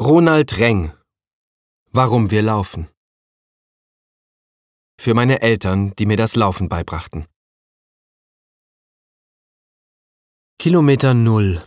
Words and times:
Ronald 0.00 0.56
Reng 0.58 0.92
Warum 1.90 2.30
wir 2.30 2.40
laufen 2.40 2.88
Für 4.96 5.12
meine 5.12 5.42
Eltern, 5.42 5.92
die 5.96 6.06
mir 6.06 6.16
das 6.16 6.36
Laufen 6.36 6.68
beibrachten. 6.68 7.26
Kilometer 10.60 11.14
Null 11.14 11.66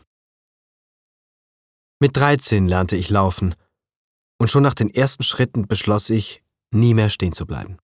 Mit 1.99 2.15
13 2.15 2.69
lernte 2.69 2.95
ich 2.95 3.09
laufen 3.09 3.53
und 4.39 4.49
schon 4.49 4.63
nach 4.63 4.75
den 4.75 4.89
ersten 4.89 5.23
Schritten 5.23 5.67
beschloss 5.67 6.09
ich, 6.09 6.41
nie 6.73 6.93
mehr 6.93 7.09
stehen 7.09 7.33
zu 7.33 7.45
bleiben. 7.45 7.79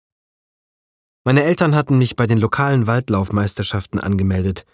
Meine 1.26 1.44
Eltern 1.44 1.76
hatten 1.76 1.98
mich 1.98 2.16
bei 2.16 2.26
den 2.26 2.38
lokalen 2.38 2.88
Waldlaufmeisterschaften 2.88 4.00
angemeldet. 4.00 4.66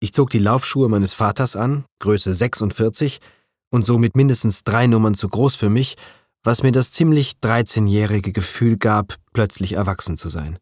Ich 0.00 0.12
zog 0.12 0.28
die 0.28 0.38
Laufschuhe 0.38 0.90
meines 0.90 1.14
Vaters 1.14 1.56
an, 1.56 1.86
Größe 1.98 2.34
46, 2.34 3.22
und 3.70 3.84
somit 3.84 4.16
mindestens 4.16 4.64
drei 4.64 4.86
Nummern 4.86 5.14
zu 5.14 5.28
groß 5.28 5.56
für 5.56 5.70
mich, 5.70 5.96
was 6.42 6.62
mir 6.62 6.72
das 6.72 6.92
ziemlich 6.92 7.34
13-jährige 7.42 8.32
Gefühl 8.32 8.76
gab, 8.76 9.16
plötzlich 9.32 9.72
erwachsen 9.72 10.16
zu 10.16 10.28
sein. 10.28 10.58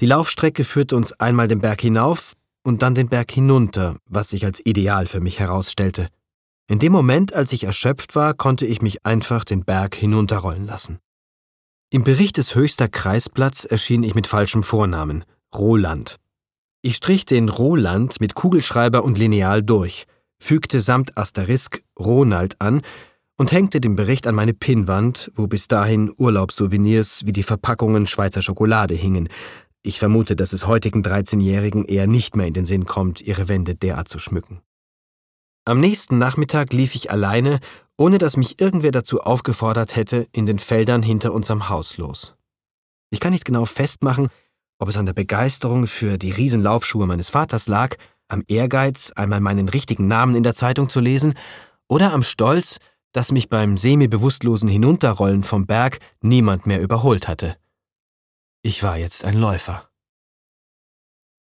Die 0.00 0.06
Laufstrecke 0.06 0.64
führte 0.64 0.96
uns 0.96 1.12
einmal 1.14 1.48
den 1.48 1.60
Berg 1.60 1.80
hinauf 1.80 2.34
und 2.62 2.82
dann 2.82 2.94
den 2.94 3.08
Berg 3.08 3.30
hinunter, 3.30 3.96
was 4.06 4.30
sich 4.30 4.44
als 4.44 4.64
ideal 4.64 5.06
für 5.06 5.20
mich 5.20 5.38
herausstellte. 5.38 6.08
In 6.68 6.78
dem 6.78 6.92
Moment, 6.92 7.32
als 7.32 7.52
ich 7.52 7.64
erschöpft 7.64 8.14
war, 8.14 8.34
konnte 8.34 8.66
ich 8.66 8.82
mich 8.82 9.06
einfach 9.06 9.44
den 9.44 9.64
Berg 9.64 9.94
hinunterrollen 9.94 10.66
lassen. 10.66 10.98
Im 11.90 12.02
Bericht 12.02 12.36
des 12.36 12.54
Höchster 12.54 12.88
Kreisplatz 12.88 13.64
erschien 13.64 14.02
ich 14.02 14.14
mit 14.14 14.26
falschem 14.26 14.64
Vornamen, 14.64 15.24
Roland. 15.54 16.16
Ich 16.82 16.96
strich 16.96 17.24
den 17.24 17.48
Roland 17.48 18.20
mit 18.20 18.34
Kugelschreiber 18.34 19.04
und 19.04 19.16
Lineal 19.16 19.62
durch, 19.62 20.06
fügte 20.38 20.80
samt 20.80 21.16
Asterisk 21.16 21.82
Ronald 21.98 22.60
an 22.60 22.82
und 23.36 23.52
hängte 23.52 23.80
den 23.80 23.96
Bericht 23.96 24.26
an 24.26 24.34
meine 24.34 24.54
Pinnwand, 24.54 25.30
wo 25.34 25.46
bis 25.46 25.68
dahin 25.68 26.12
Urlaubssouvenirs 26.16 27.26
wie 27.26 27.32
die 27.32 27.42
Verpackungen 27.42 28.06
Schweizer 28.06 28.42
Schokolade 28.42 28.94
hingen. 28.94 29.28
Ich 29.82 29.98
vermute, 29.98 30.36
dass 30.36 30.52
es 30.52 30.66
heutigen 30.66 31.02
13-Jährigen 31.02 31.84
eher 31.84 32.06
nicht 32.06 32.34
mehr 32.34 32.46
in 32.46 32.54
den 32.54 32.66
Sinn 32.66 32.86
kommt, 32.86 33.20
ihre 33.20 33.48
Wände 33.48 33.74
derart 33.74 34.08
zu 34.08 34.18
schmücken. 34.18 34.60
Am 35.64 35.80
nächsten 35.80 36.18
Nachmittag 36.18 36.72
lief 36.72 36.94
ich 36.94 37.10
alleine, 37.10 37.60
ohne 37.96 38.18
dass 38.18 38.36
mich 38.36 38.60
irgendwer 38.60 38.92
dazu 38.92 39.20
aufgefordert 39.20 39.96
hätte, 39.96 40.28
in 40.32 40.46
den 40.46 40.58
Feldern 40.58 41.02
hinter 41.02 41.32
unserem 41.32 41.68
Haus 41.68 41.96
los. 41.96 42.36
Ich 43.10 43.20
kann 43.20 43.32
nicht 43.32 43.44
genau 43.44 43.64
festmachen, 43.64 44.28
ob 44.78 44.88
es 44.88 44.96
an 44.96 45.06
der 45.06 45.12
Begeisterung 45.12 45.86
für 45.86 46.18
die 46.18 46.30
Riesenlaufschuhe 46.30 47.06
meines 47.06 47.30
Vaters 47.30 47.66
lag, 47.66 47.96
am 48.28 48.42
Ehrgeiz, 48.48 49.12
einmal 49.12 49.40
meinen 49.40 49.68
richtigen 49.68 50.08
Namen 50.08 50.34
in 50.34 50.42
der 50.42 50.54
Zeitung 50.54 50.88
zu 50.88 51.00
lesen, 51.00 51.34
oder 51.88 52.12
am 52.12 52.22
Stolz, 52.22 52.78
dass 53.12 53.32
mich 53.32 53.48
beim 53.48 53.76
semi-bewusstlosen 53.76 54.68
Hinunterrollen 54.68 55.42
vom 55.42 55.66
Berg 55.66 56.00
niemand 56.20 56.66
mehr 56.66 56.80
überholt 56.80 57.28
hatte. 57.28 57.56
Ich 58.62 58.82
war 58.82 58.96
jetzt 58.96 59.24
ein 59.24 59.38
Läufer. 59.38 59.88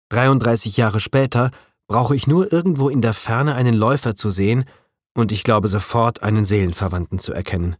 33 0.09 0.77
Jahre 0.77 0.99
später 0.99 1.51
brauche 1.87 2.15
ich 2.15 2.27
nur 2.27 2.51
irgendwo 2.51 2.89
in 2.89 3.01
der 3.01 3.13
Ferne 3.13 3.55
einen 3.55 3.75
Läufer 3.75 4.15
zu 4.15 4.29
sehen, 4.29 4.65
und 5.15 5.31
ich 5.31 5.43
glaube 5.43 5.67
sofort 5.67 6.21
einen 6.21 6.45
Seelenverwandten 6.45 7.17
zu 7.17 7.33
erkennen. 7.33 7.75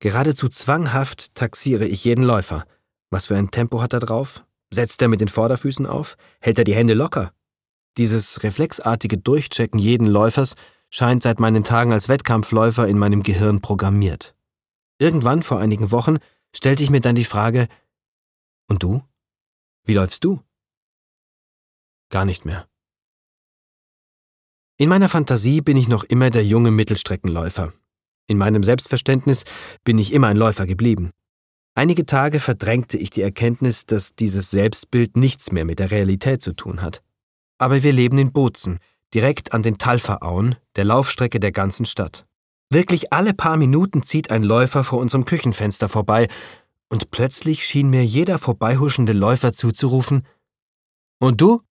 Geradezu 0.00 0.48
zwanghaft 0.48 1.34
taxiere 1.34 1.86
ich 1.86 2.04
jeden 2.04 2.24
Läufer. 2.24 2.64
Was 3.10 3.26
für 3.26 3.36
ein 3.36 3.50
Tempo 3.50 3.80
hat 3.80 3.94
er 3.94 4.00
drauf? 4.00 4.44
Setzt 4.70 5.00
er 5.00 5.08
mit 5.08 5.20
den 5.20 5.28
Vorderfüßen 5.28 5.86
auf? 5.86 6.16
Hält 6.40 6.58
er 6.58 6.64
die 6.64 6.74
Hände 6.74 6.92
locker? 6.92 7.32
Dieses 7.98 8.42
reflexartige 8.42 9.18
Durchchecken 9.18 9.78
jeden 9.78 10.06
Läufers 10.06 10.54
scheint 10.90 11.22
seit 11.22 11.40
meinen 11.40 11.64
Tagen 11.64 11.92
als 11.92 12.08
Wettkampfläufer 12.08 12.86
in 12.86 12.98
meinem 12.98 13.22
Gehirn 13.22 13.60
programmiert. 13.60 14.34
Irgendwann 14.98 15.42
vor 15.42 15.58
einigen 15.58 15.90
Wochen 15.90 16.18
stellte 16.54 16.82
ich 16.82 16.90
mir 16.90 17.00
dann 17.00 17.16
die 17.16 17.24
Frage, 17.24 17.68
und 18.68 18.82
du? 18.82 19.02
Wie 19.84 19.94
läufst 19.94 20.24
du? 20.24 20.40
Gar 22.10 22.24
nicht 22.24 22.44
mehr. 22.44 22.68
In 24.78 24.88
meiner 24.88 25.08
Fantasie 25.08 25.60
bin 25.60 25.76
ich 25.76 25.88
noch 25.88 26.04
immer 26.04 26.30
der 26.30 26.44
junge 26.44 26.70
Mittelstreckenläufer. 26.70 27.72
In 28.26 28.38
meinem 28.38 28.62
Selbstverständnis 28.62 29.44
bin 29.84 29.98
ich 29.98 30.12
immer 30.12 30.26
ein 30.26 30.36
Läufer 30.36 30.66
geblieben. 30.66 31.10
Einige 31.74 32.06
Tage 32.06 32.40
verdrängte 32.40 32.98
ich 32.98 33.10
die 33.10 33.22
Erkenntnis, 33.22 33.86
dass 33.86 34.14
dieses 34.14 34.50
Selbstbild 34.50 35.16
nichts 35.16 35.52
mehr 35.52 35.64
mit 35.64 35.78
der 35.78 35.90
Realität 35.90 36.42
zu 36.42 36.52
tun 36.52 36.82
hat. 36.82 37.02
Aber 37.58 37.82
wir 37.82 37.92
leben 37.92 38.18
in 38.18 38.32
Bozen, 38.32 38.78
direkt 39.14 39.52
an 39.52 39.62
den 39.62 39.78
Talferauen, 39.78 40.56
der 40.76 40.84
Laufstrecke 40.84 41.40
der 41.40 41.52
ganzen 41.52 41.86
Stadt. 41.86 42.26
Wirklich 42.70 43.12
alle 43.12 43.32
paar 43.32 43.56
Minuten 43.56 44.02
zieht 44.02 44.30
ein 44.30 44.42
Läufer 44.42 44.84
vor 44.84 44.98
unserem 44.98 45.24
Küchenfenster 45.24 45.88
vorbei, 45.88 46.28
und 46.88 47.10
plötzlich 47.10 47.66
schien 47.66 47.90
mir 47.90 48.04
jeder 48.04 48.38
vorbeihuschende 48.38 49.12
Läufer 49.12 49.52
zuzurufen 49.52 50.26
Und 51.18 51.40
du? 51.40 51.62